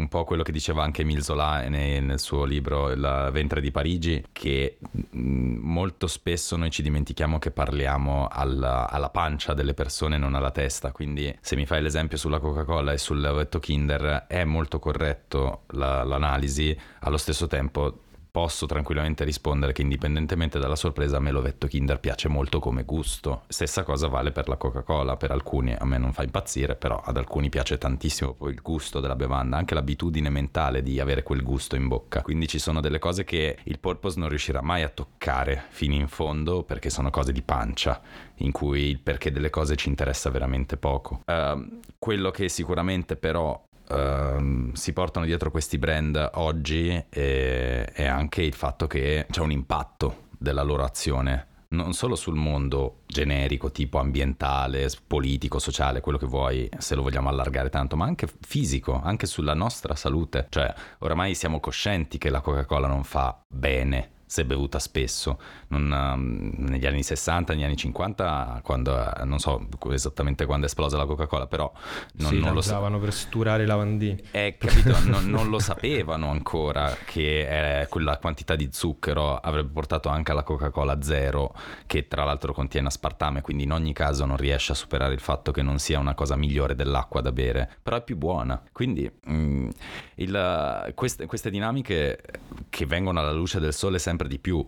[0.00, 4.24] un po' quello che diceva anche Emile Zola nel, suo libro Il ventre di Parigi,
[4.32, 4.78] che
[5.12, 10.90] molto spesso noi ci dimentichiamo che parliamo alla, alla, pancia delle persone, non alla testa.
[10.90, 16.02] Quindi se mi fai l'esempio sulla Coca-Cola e sul lavetto Kinder, è molto corretto la,
[16.02, 21.98] l'analisi, allo stesso tempo posso tranquillamente rispondere che indipendentemente dalla sorpresa a me l'ovetto Kinder
[22.00, 23.42] piace molto come gusto.
[23.48, 27.16] Stessa cosa vale per la Coca-Cola, per alcuni a me non fa impazzire, però ad
[27.16, 31.76] alcuni piace tantissimo poi il gusto della bevanda, anche l'abitudine mentale di avere quel gusto
[31.76, 32.22] in bocca.
[32.22, 36.08] Quindi ci sono delle cose che il purpose non riuscirà mai a toccare fino in
[36.08, 38.00] fondo perché sono cose di pancia,
[38.36, 41.22] in cui il perché delle cose ci interessa veramente poco.
[41.26, 48.42] Uh, quello che sicuramente però Uh, si portano dietro questi brand oggi e, è anche
[48.42, 53.98] il fatto che c'è un impatto della loro azione non solo sul mondo generico, tipo
[53.98, 59.26] ambientale, politico, sociale, quello che vuoi, se lo vogliamo allargare tanto, ma anche fisico, anche
[59.26, 60.46] sulla nostra salute.
[60.48, 65.40] Cioè, oramai siamo coscienti che la Coca-Cola non fa bene se bevuta spesso.
[65.68, 70.68] Non, um, negli anni 60, negli anni 50, quando, eh, non so esattamente quando è
[70.68, 71.70] esplosa la Coca-Cola, però
[72.18, 74.22] non, sì, non lo usavano per sturare i lavandini.
[74.30, 80.08] Eh, capito, non, non, lo sapevano ancora che eh, quella quantità di zucchero avrebbe portato
[80.08, 81.52] anche alla Coca-Cola zero,
[81.86, 85.50] che tra l'altro contiene aspartame, quindi in ogni caso non riesce a superare il fatto
[85.50, 88.62] che non sia una cosa migliore dell'acqua da bere, però è più buona.
[88.70, 89.68] Quindi mh, mm,
[90.16, 92.20] il, queste, queste dinamiche
[92.68, 94.66] che vengono alla luce del sole sempre sempre di più.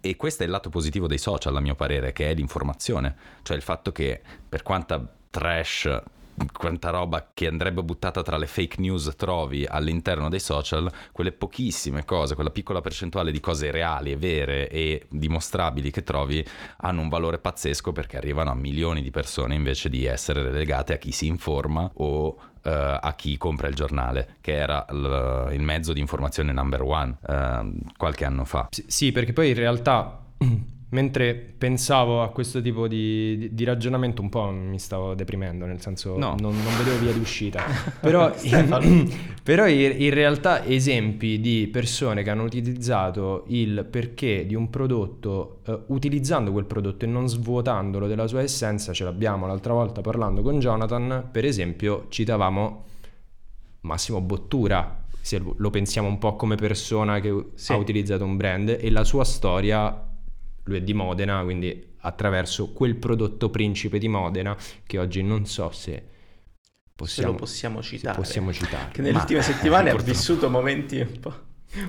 [0.00, 3.16] E questo è il lato positivo dei social, a mio parere, che è l'informazione.
[3.42, 6.02] Cioè il fatto che per quanta trash
[6.52, 12.04] quanta roba che andrebbe buttata tra le fake news trovi all'interno dei social, quelle pochissime
[12.04, 16.44] cose, quella piccola percentuale di cose reali e vere e dimostrabili che trovi
[16.78, 20.96] hanno un valore pazzesco perché arrivano a milioni di persone invece di essere relegate a
[20.96, 25.92] chi si informa o uh, a chi compra il giornale, che era l- il mezzo
[25.92, 28.68] di informazione number one uh, qualche anno fa.
[28.70, 30.24] Sì, perché poi in realtà
[30.94, 35.80] mentre pensavo a questo tipo di, di, di, ragionamento un po' mi stavo deprimendo, nel
[35.80, 36.36] senso no.
[36.38, 37.64] non, non, vedevo via di uscita.
[38.00, 44.70] però, in, però in, realtà esempi di persone che hanno utilizzato il perché di un
[44.70, 49.48] prodotto uh, utilizzando quel prodotto e non svuotandolo della sua essenza ce l'abbiamo.
[49.48, 52.84] L'altra volta parlando con Jonathan, per esempio, citavamo
[53.80, 55.02] Massimo Bottura.
[55.20, 57.72] Se lo pensiamo un po' come persona che sì.
[57.72, 60.12] ha utilizzato un brand e la sua storia
[60.64, 65.70] lui è di Modena, quindi attraverso quel prodotto principe di Modena che oggi non so
[65.70, 66.02] se
[66.94, 68.16] possiamo, se possiamo citare.
[68.16, 68.90] Possiamo citare.
[68.92, 71.34] Che nelle Ma, ultime settimane ha vissuto momenti un po',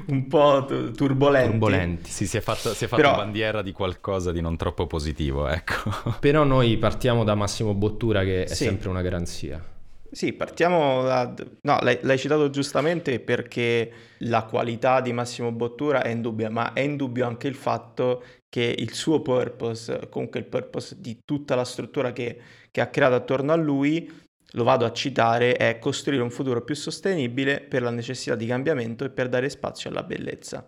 [0.07, 1.49] un po turbolenti.
[1.51, 2.09] turbolenti.
[2.11, 5.47] Sì, si è fatto, si è fatto però, bandiera di qualcosa di non troppo positivo,
[5.47, 6.15] ecco.
[6.19, 8.65] Però noi partiamo da Massimo Bottura che è sì.
[8.65, 9.63] sempre una garanzia.
[10.11, 11.33] Sì, partiamo da...
[11.63, 16.79] No, l'hai, l'hai, citato giustamente perché la qualità di Massimo Bottura è indubbia, ma è
[16.79, 18.23] indubbio anche il fatto
[18.55, 22.39] che il suo purpose, comunque il purpose di tutta la struttura che,
[22.71, 24.09] che ha creato attorno a lui,
[24.51, 29.03] lo vado a citare, è costruire un futuro più sostenibile per la necessità di cambiamento
[29.03, 30.65] e per dare spazio alla bellezza.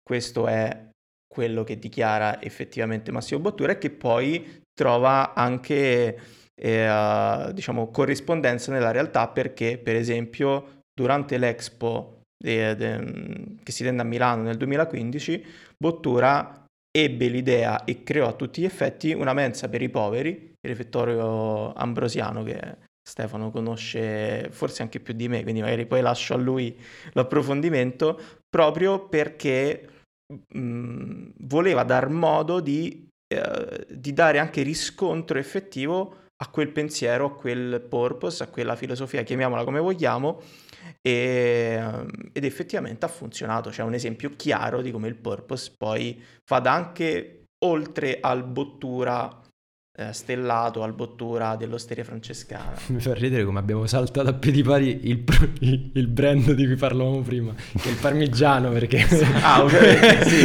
[0.00, 0.88] Questo è
[1.26, 6.16] quello che dichiara effettivamente Massimo Bottura e che poi trova anche
[6.54, 14.02] eh, diciamo, corrispondenza nella realtà perché per esempio durante l'Expo de, de, che si tenne
[14.02, 15.44] a Milano nel 2015
[15.76, 20.70] Bottura ebbe l'idea e creò a tutti gli effetti una mensa per i poveri, il
[20.70, 26.36] refettorio ambrosiano che Stefano conosce forse anche più di me, quindi magari poi lascio a
[26.36, 26.76] lui
[27.12, 30.04] l'approfondimento, proprio perché
[30.54, 37.34] mh, voleva dar modo di, eh, di dare anche riscontro effettivo a quel pensiero, a
[37.34, 40.40] quel purpose, a quella filosofia, chiamiamola come vogliamo,
[41.00, 43.70] e, ehm, ed effettivamente ha funzionato.
[43.70, 49.40] C'è un esempio chiaro di come il purpose poi vada anche oltre al bottura
[50.00, 52.74] eh, stellato, al bottura dell'osteria francescana.
[52.88, 55.24] Mi fa ridere come abbiamo saltato a piedi pari il,
[55.60, 59.06] il, il brand di cui parlavamo prima, che è il parmigiano perché...
[59.42, 60.42] ah, ovviamente sì.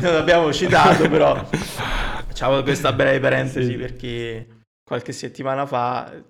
[0.00, 1.46] non l'abbiamo citato però
[2.26, 3.76] facciamo questa breve parentesi sì.
[3.76, 4.54] per chi
[4.86, 6.22] qualche settimana fa eh,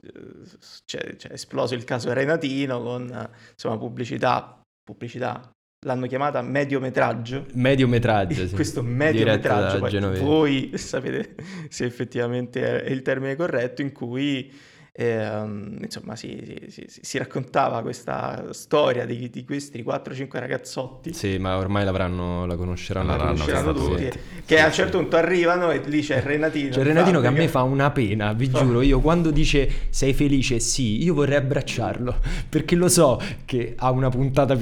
[0.87, 5.51] c'è, c'è, esploso il caso Renatino con insomma pubblicità, pubblicità
[5.85, 7.47] l'hanno chiamata mediometraggio.
[7.53, 8.55] Mediometraggio, sì.
[8.55, 9.79] Questo mediometraggio,
[10.23, 11.35] voi sapete
[11.69, 14.51] se effettivamente è il termine corretto, in cui
[14.99, 15.45] eh,
[15.83, 21.13] insomma, si, si, si, si, raccontava questa storia di, di questi 4-5 ragazzotti.
[21.13, 24.09] Sì, ma ormai l'avranno, la conosceranno, la conosceranno tutti.
[24.11, 24.19] Sì.
[24.47, 26.71] Che a un certo punto arrivano e lì c'è Renatino.
[26.71, 28.81] C'è Renatino che a me fa una pena, vi giuro.
[28.81, 34.09] Io quando dice sei felice, sì, io vorrei abbracciarlo perché lo so che ha una
[34.09, 34.57] puntata,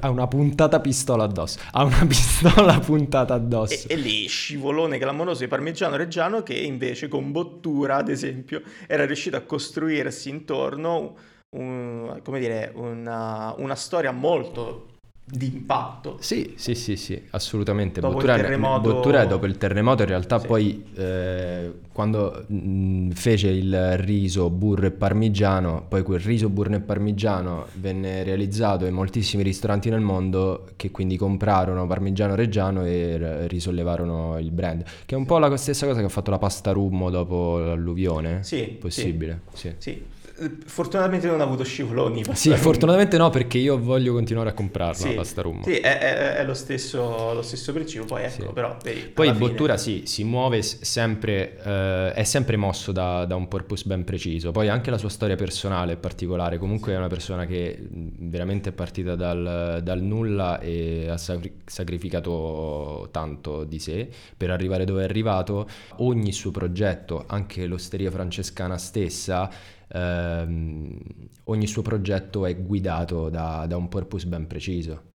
[0.00, 1.60] ha una puntata pistola addosso.
[1.70, 3.86] Ha una pistola puntata addosso.
[3.86, 9.06] E, e lì scivolone clamoroso di parmigiano reggiano che invece con bottura, ad esempio, era
[9.06, 11.16] riuscito a costruire costruirsi intorno
[11.50, 14.97] un, come dire, una, una storia molto
[15.30, 16.16] di impatto.
[16.20, 18.00] Sì, sì, sì, sì, assolutamente.
[18.00, 18.92] Dopo Bottura, il terremoto...
[18.92, 20.46] Bottura dopo il terremoto in realtà sì.
[20.46, 26.80] poi eh, quando mh, fece il riso, burro e parmigiano, poi quel riso, burro e
[26.80, 34.38] parmigiano venne realizzato in moltissimi ristoranti nel mondo che quindi comprarono parmigiano reggiano e risollevarono
[34.38, 37.10] il brand, che è un po' la stessa cosa che ha fatto la pasta rummo
[37.10, 38.42] dopo l'alluvione.
[38.42, 39.40] Sì, possibile.
[39.52, 39.74] sì.
[39.76, 39.90] sì.
[39.90, 40.16] sì.
[40.66, 42.24] Fortunatamente non ha avuto scivoloni.
[42.32, 45.62] Sì, fortunatamente no, perché io voglio continuare a comprarla sì, la pasta rum.
[45.62, 48.04] Sì, è, è, è lo, stesso, lo, stesso, principio.
[48.04, 48.48] Poi ecco, sì.
[48.52, 48.76] però.
[48.80, 53.82] Vedi, poi Bottura sì, si muove sempre, eh, è sempre mosso da, da, un purpose
[53.86, 54.52] ben preciso.
[54.52, 56.56] Poi anche la sua storia personale è particolare.
[56.58, 56.94] Comunque sì.
[56.94, 63.80] è una persona che veramente è partita dal, dal nulla e ha sacrificato tanto di
[63.80, 65.68] sé per arrivare dove è arrivato.
[65.96, 69.50] Ogni suo progetto, anche l'osteria francescana stessa,
[69.88, 70.98] ehm,
[71.44, 75.10] ogni suo progetto è guidato da, da un purpose ben preciso.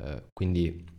[0.00, 0.90] Eh, quindi...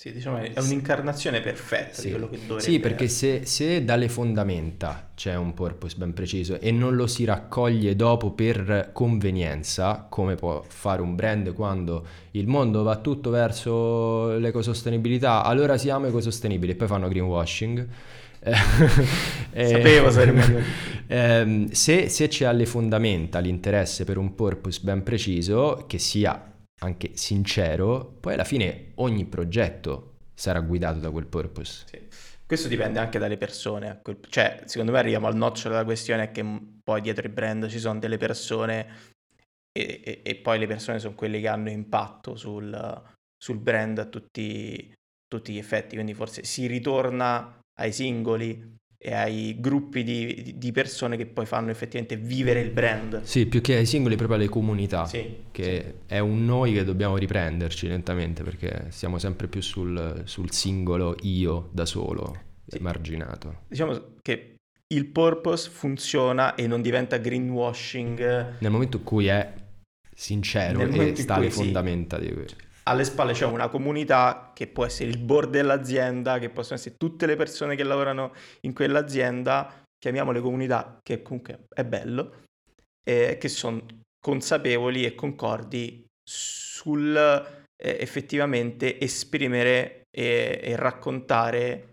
[0.00, 2.04] Sì, diciamo è un'incarnazione perfetta sì.
[2.04, 6.58] di quello che dovrebbe Sì, perché se, se, dalle fondamenta c'è un purpose ben preciso
[6.58, 12.46] e non lo si raccoglie dopo per convenienza, come può fare un brand quando il
[12.46, 17.88] mondo va tutto verso l'ecosostenibilità, allora siamo ecosostenibili e poi fanno greenwashing
[19.52, 20.64] Sapevo sarebbe
[21.06, 26.50] eh, se, se c'è alle fondamenta l'interesse per un purpose ben preciso, che sia
[26.82, 31.84] anche sincero, poi alla fine ogni progetto sarà guidato da quel purpose.
[31.86, 32.28] Sì.
[32.46, 34.00] Questo dipende anche dalle persone.
[34.28, 36.44] Cioè, secondo me arriviamo al nocciolo della questione che
[36.82, 39.12] poi dietro il brand ci sono delle persone
[39.70, 43.02] e, e, e poi le persone sono quelle che hanno impatto sul,
[43.36, 44.92] sul brand a tutti,
[45.28, 45.94] tutti, gli effetti.
[45.94, 51.70] Quindi forse si ritorna ai singoli e ai gruppi di, di, persone che poi fanno
[51.70, 53.22] effettivamente vivere il brand.
[53.22, 56.14] Sì, più che ai singoli, proprio alle comunità, sì, che sì.
[56.14, 61.70] è un noi che dobbiamo riprenderci lentamente perché siamo sempre più sul, sul singolo io
[61.72, 62.76] da solo, sì.
[62.76, 63.62] emarginato.
[63.68, 64.56] Diciamo che
[64.88, 68.58] il purpose funziona e non diventa greenwashing.
[68.58, 69.50] Nel momento in cui è
[70.14, 75.10] sincero e sta alle fondamenta di quello alle spalle c'è una comunità che può essere
[75.10, 80.98] il board dell'azienda, che possono essere tutte le persone che lavorano in quell'azienda, chiamiamole comunità,
[81.02, 82.44] che comunque è bello,
[83.04, 83.84] eh, che sono
[84.20, 91.89] consapevoli e concordi sul eh, effettivamente esprimere e, e raccontare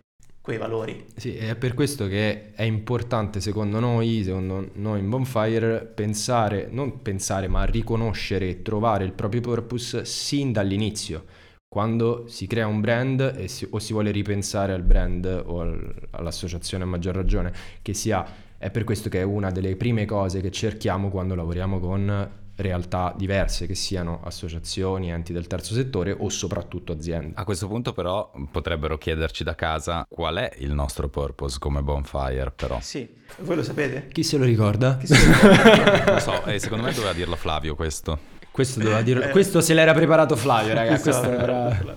[0.48, 1.04] quei valori.
[1.14, 7.02] Sì, è per questo che è importante secondo noi, secondo noi in Bonfire, pensare, non
[7.02, 11.26] pensare, ma riconoscere e trovare il proprio purpose sin dall'inizio.
[11.68, 16.84] Quando si crea un brand si, o si vuole ripensare al brand o al, all'associazione
[16.84, 18.24] a maggior ragione, che sia,
[18.56, 23.14] è per questo che è una delle prime cose che cerchiamo quando lavoriamo con realtà
[23.16, 27.32] diverse, che siano associazioni, enti del terzo settore o soprattutto aziende.
[27.36, 32.50] A questo punto però potrebbero chiederci da casa qual è il nostro purpose come bonfire
[32.50, 32.78] però.
[32.80, 33.08] Sì,
[33.40, 34.08] voi lo sapete?
[34.08, 34.96] Chi se lo ricorda?
[34.96, 36.12] Chi se lo ricorda?
[36.18, 38.36] Lo so, e secondo me doveva dirlo Flavio questo.
[38.50, 39.30] Questo, doveva dirlo, eh.
[39.30, 41.10] questo se l'era preparato Flavio, ragazzi.
[41.10, 41.28] Esatto.
[41.28, 41.96] Questo era...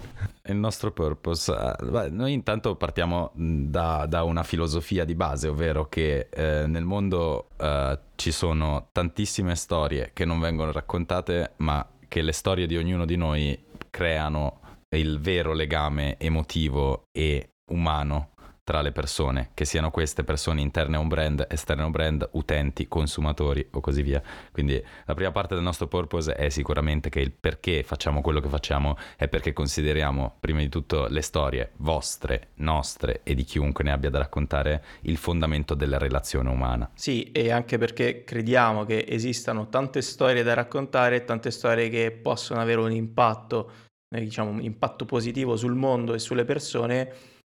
[0.51, 6.27] Il nostro purpose, eh, noi intanto partiamo da, da, una filosofia di base, ovvero che
[6.29, 12.33] eh, nel mondo eh, ci sono tantissime storie che non vengono raccontate, ma che le
[12.33, 13.57] storie di ognuno di noi
[13.89, 18.30] creano il vero legame emotivo e umano
[18.71, 22.29] tra le persone, che siano queste persone interne a un brand, esterne a un brand,
[22.31, 24.23] utenti, consumatori o così via.
[24.49, 28.47] Quindi la prima parte del nostro purpose è sicuramente che il perché facciamo quello che
[28.47, 33.91] facciamo è perché consideriamo prima di tutto le storie vostre, nostre e di chiunque ne
[33.91, 36.89] abbia da raccontare il fondamento della relazione umana.
[36.93, 42.61] Sì, e anche perché crediamo che esistano tante storie da raccontare, tante storie che possono
[42.61, 43.69] avere un impatto,
[44.15, 47.39] eh, diciamo un impatto positivo sul mondo e sulle persone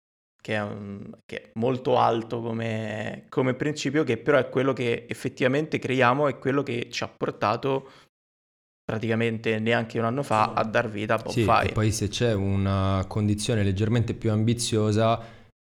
[0.43, 5.07] che è, un, che è molto alto come, come, principio, che però è quello che
[5.09, 7.89] effettivamente creiamo e quello che ci ha portato
[8.85, 11.61] praticamente neanche un anno fa a dar vita a Bonfire.
[11.63, 15.25] Sì, e poi se c'è una condizione leggermente più ambiziosa,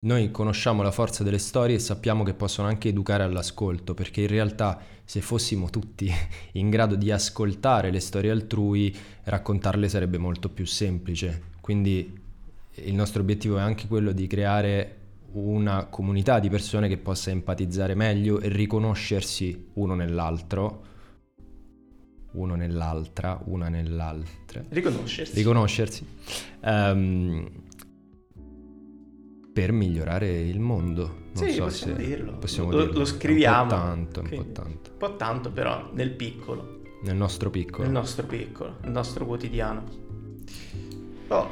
[0.05, 4.27] noi conosciamo la forza delle storie e sappiamo che possono anche educare all'ascolto, perché in
[4.27, 6.09] realtà se fossimo tutti
[6.53, 11.49] in grado di ascoltare le storie altrui, raccontarle sarebbe molto più semplice.
[11.59, 12.20] Quindi
[12.75, 14.97] il nostro obiettivo è anche quello di creare
[15.33, 20.85] una comunità di persone che possa empatizzare meglio e riconoscersi uno nell'altro,
[22.33, 24.63] uno nell'altra, una nell'altra.
[24.69, 25.35] Riconoscersi.
[25.35, 26.05] Riconoscersi.
[26.61, 27.49] Um,
[29.53, 31.19] per migliorare il mondo.
[31.33, 32.37] Non sì, so possiamo se dirlo.
[32.37, 32.99] Possiamo lo, dirlo.
[32.99, 33.61] lo scriviamo.
[33.63, 34.91] Un po' tanto, un po' tanto.
[34.91, 36.81] Un po' tanto però nel piccolo.
[37.03, 37.83] Nel nostro piccolo.
[37.83, 39.83] Nel nostro piccolo, nel nostro quotidiano.
[41.27, 41.49] Oh,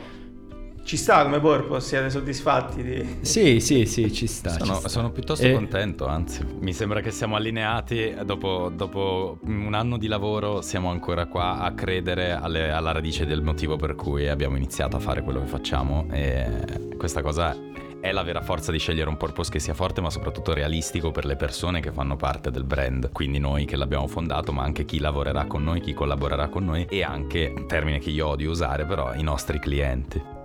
[0.90, 2.82] ci sta come purpose, siete soddisfatti?
[2.82, 3.18] Di...
[3.22, 4.50] Sì, sì, sì, ci sta.
[4.50, 4.90] Sono, ci sta.
[4.90, 5.54] sono piuttosto e...
[5.54, 6.44] contento, anzi.
[6.62, 11.74] Mi sembra che siamo allineati, dopo, dopo un anno di lavoro siamo ancora qua a
[11.74, 16.08] credere alle, alla radice del motivo per cui abbiamo iniziato a fare quello che facciamo
[16.10, 17.56] e questa cosa
[18.02, 21.26] è la vera forza di scegliere un purpose che sia forte ma soprattutto realistico per
[21.26, 24.98] le persone che fanno parte del brand, quindi noi che l'abbiamo fondato ma anche chi
[24.98, 29.14] lavorerà con noi, chi collaborerà con noi e anche, termine che io odio usare però,
[29.14, 30.38] i nostri clienti.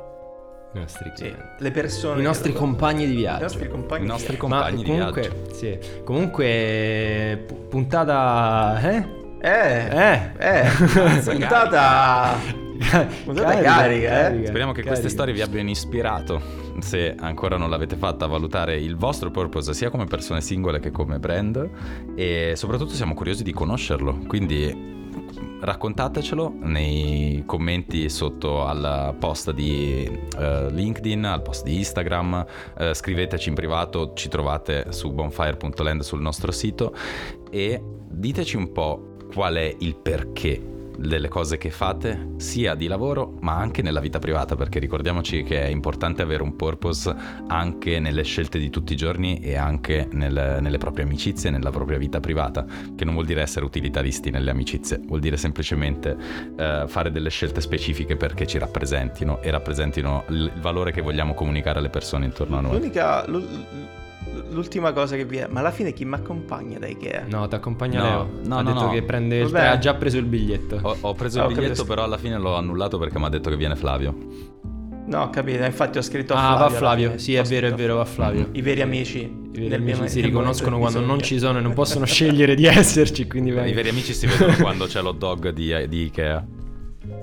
[0.75, 2.21] I nostri sì, le persone.
[2.21, 3.39] I nostri compagni di viaggio.
[3.39, 5.55] I nostri compagni, I nostri compagni Ma comunque, di viaggio.
[5.55, 5.79] Sì.
[6.03, 8.81] Comunque, puntata.
[8.81, 9.23] Eh?
[9.41, 10.71] Eh, eh, eh,
[11.23, 12.39] puntata,
[13.25, 14.47] puntata carica, carica, eh.
[14.47, 16.41] Speriamo che queste storie vi abbiano ispirato,
[16.79, 20.91] se ancora non l'avete fatta, a valutare il vostro purpose sia come persone singole che
[20.91, 21.69] come brand
[22.17, 25.04] e soprattutto siamo curiosi di conoscerlo, quindi
[25.65, 32.45] raccontatecelo nei commenti sotto al post di uh, LinkedIn, al post di Instagram,
[32.79, 36.95] uh, scriveteci in privato, ci trovate su bonfire.land sul nostro sito.
[37.51, 43.37] E diteci un po' qual è il perché delle cose che fate, sia di lavoro
[43.41, 47.15] ma anche nella vita privata, perché ricordiamoci che è importante avere un purpose
[47.47, 51.99] anche nelle scelte di tutti i giorni e anche nel, nelle proprie amicizie, nella propria
[51.99, 52.65] vita privata,
[52.95, 56.17] che non vuol dire essere utilitaristi nelle amicizie, vuol dire semplicemente
[56.57, 61.79] eh, fare delle scelte specifiche perché ci rappresentino e rappresentino il valore che vogliamo comunicare
[61.79, 62.73] alle persone intorno a noi.
[62.73, 63.27] L'unica...
[63.29, 64.03] L-
[64.55, 67.25] l'ultima cosa che vi è, ma alla fine chi mi accompagna da Ikea?
[67.29, 68.31] No, ti accompagna no, Leo.
[68.47, 68.91] No, ha no, detto no.
[68.93, 70.79] che prende il ha già preso il biglietto.
[70.83, 71.85] Ho, ho preso Ah, il ho biglietto, capito.
[71.87, 74.15] però alla fine l'ho annullato perché mi ha detto che viene Flavio.
[75.07, 76.59] No, capito, infatti ho scritto a Ah, Flavio.
[76.59, 77.19] va alla Flavio.
[77.19, 78.49] Sì, è vero, è vero, va Flavio.
[78.53, 81.75] I veri amici, I veri amici mio- si riconoscono quando non ci sono e non
[81.75, 83.69] possono scegliere di esserci, quindi vai.
[83.71, 86.47] I veri amici si vedono quando c'è l'hot dog di, di Ikea.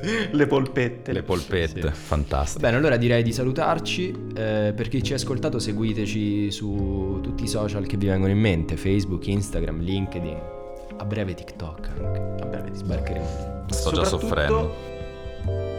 [0.32, 1.12] Le polpette.
[1.14, 1.88] Le polpette, Sì.
[1.94, 2.60] fantastiche.
[2.62, 4.10] Bene, allora direi di salutarci.
[4.36, 8.40] Eh, per chi ci ha ascoltato, seguiteci su tutti i social che vi vengono in
[8.40, 10.38] mente: Facebook, Instagram, LinkedIn.
[10.98, 12.44] A breve TikTok anche.
[12.44, 13.26] A breve ti Sbarcheremo.
[13.70, 14.76] Sto già soffrendo.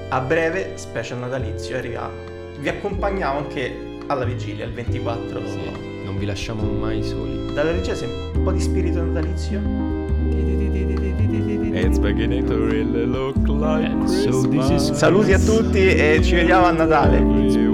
[0.09, 2.11] A breve, special natalizio arriva.
[2.59, 5.47] Vi accompagniamo anche alla vigilia, il 24.
[5.49, 5.59] Sì,
[6.05, 7.53] non vi lasciamo mai soli.
[7.55, 9.61] Dalla regia c'è un po' di spirito natalizio.
[11.35, 14.93] It's beginning to really look like Christmas.
[14.93, 17.72] Saluti a tutti e ci vediamo a Natale.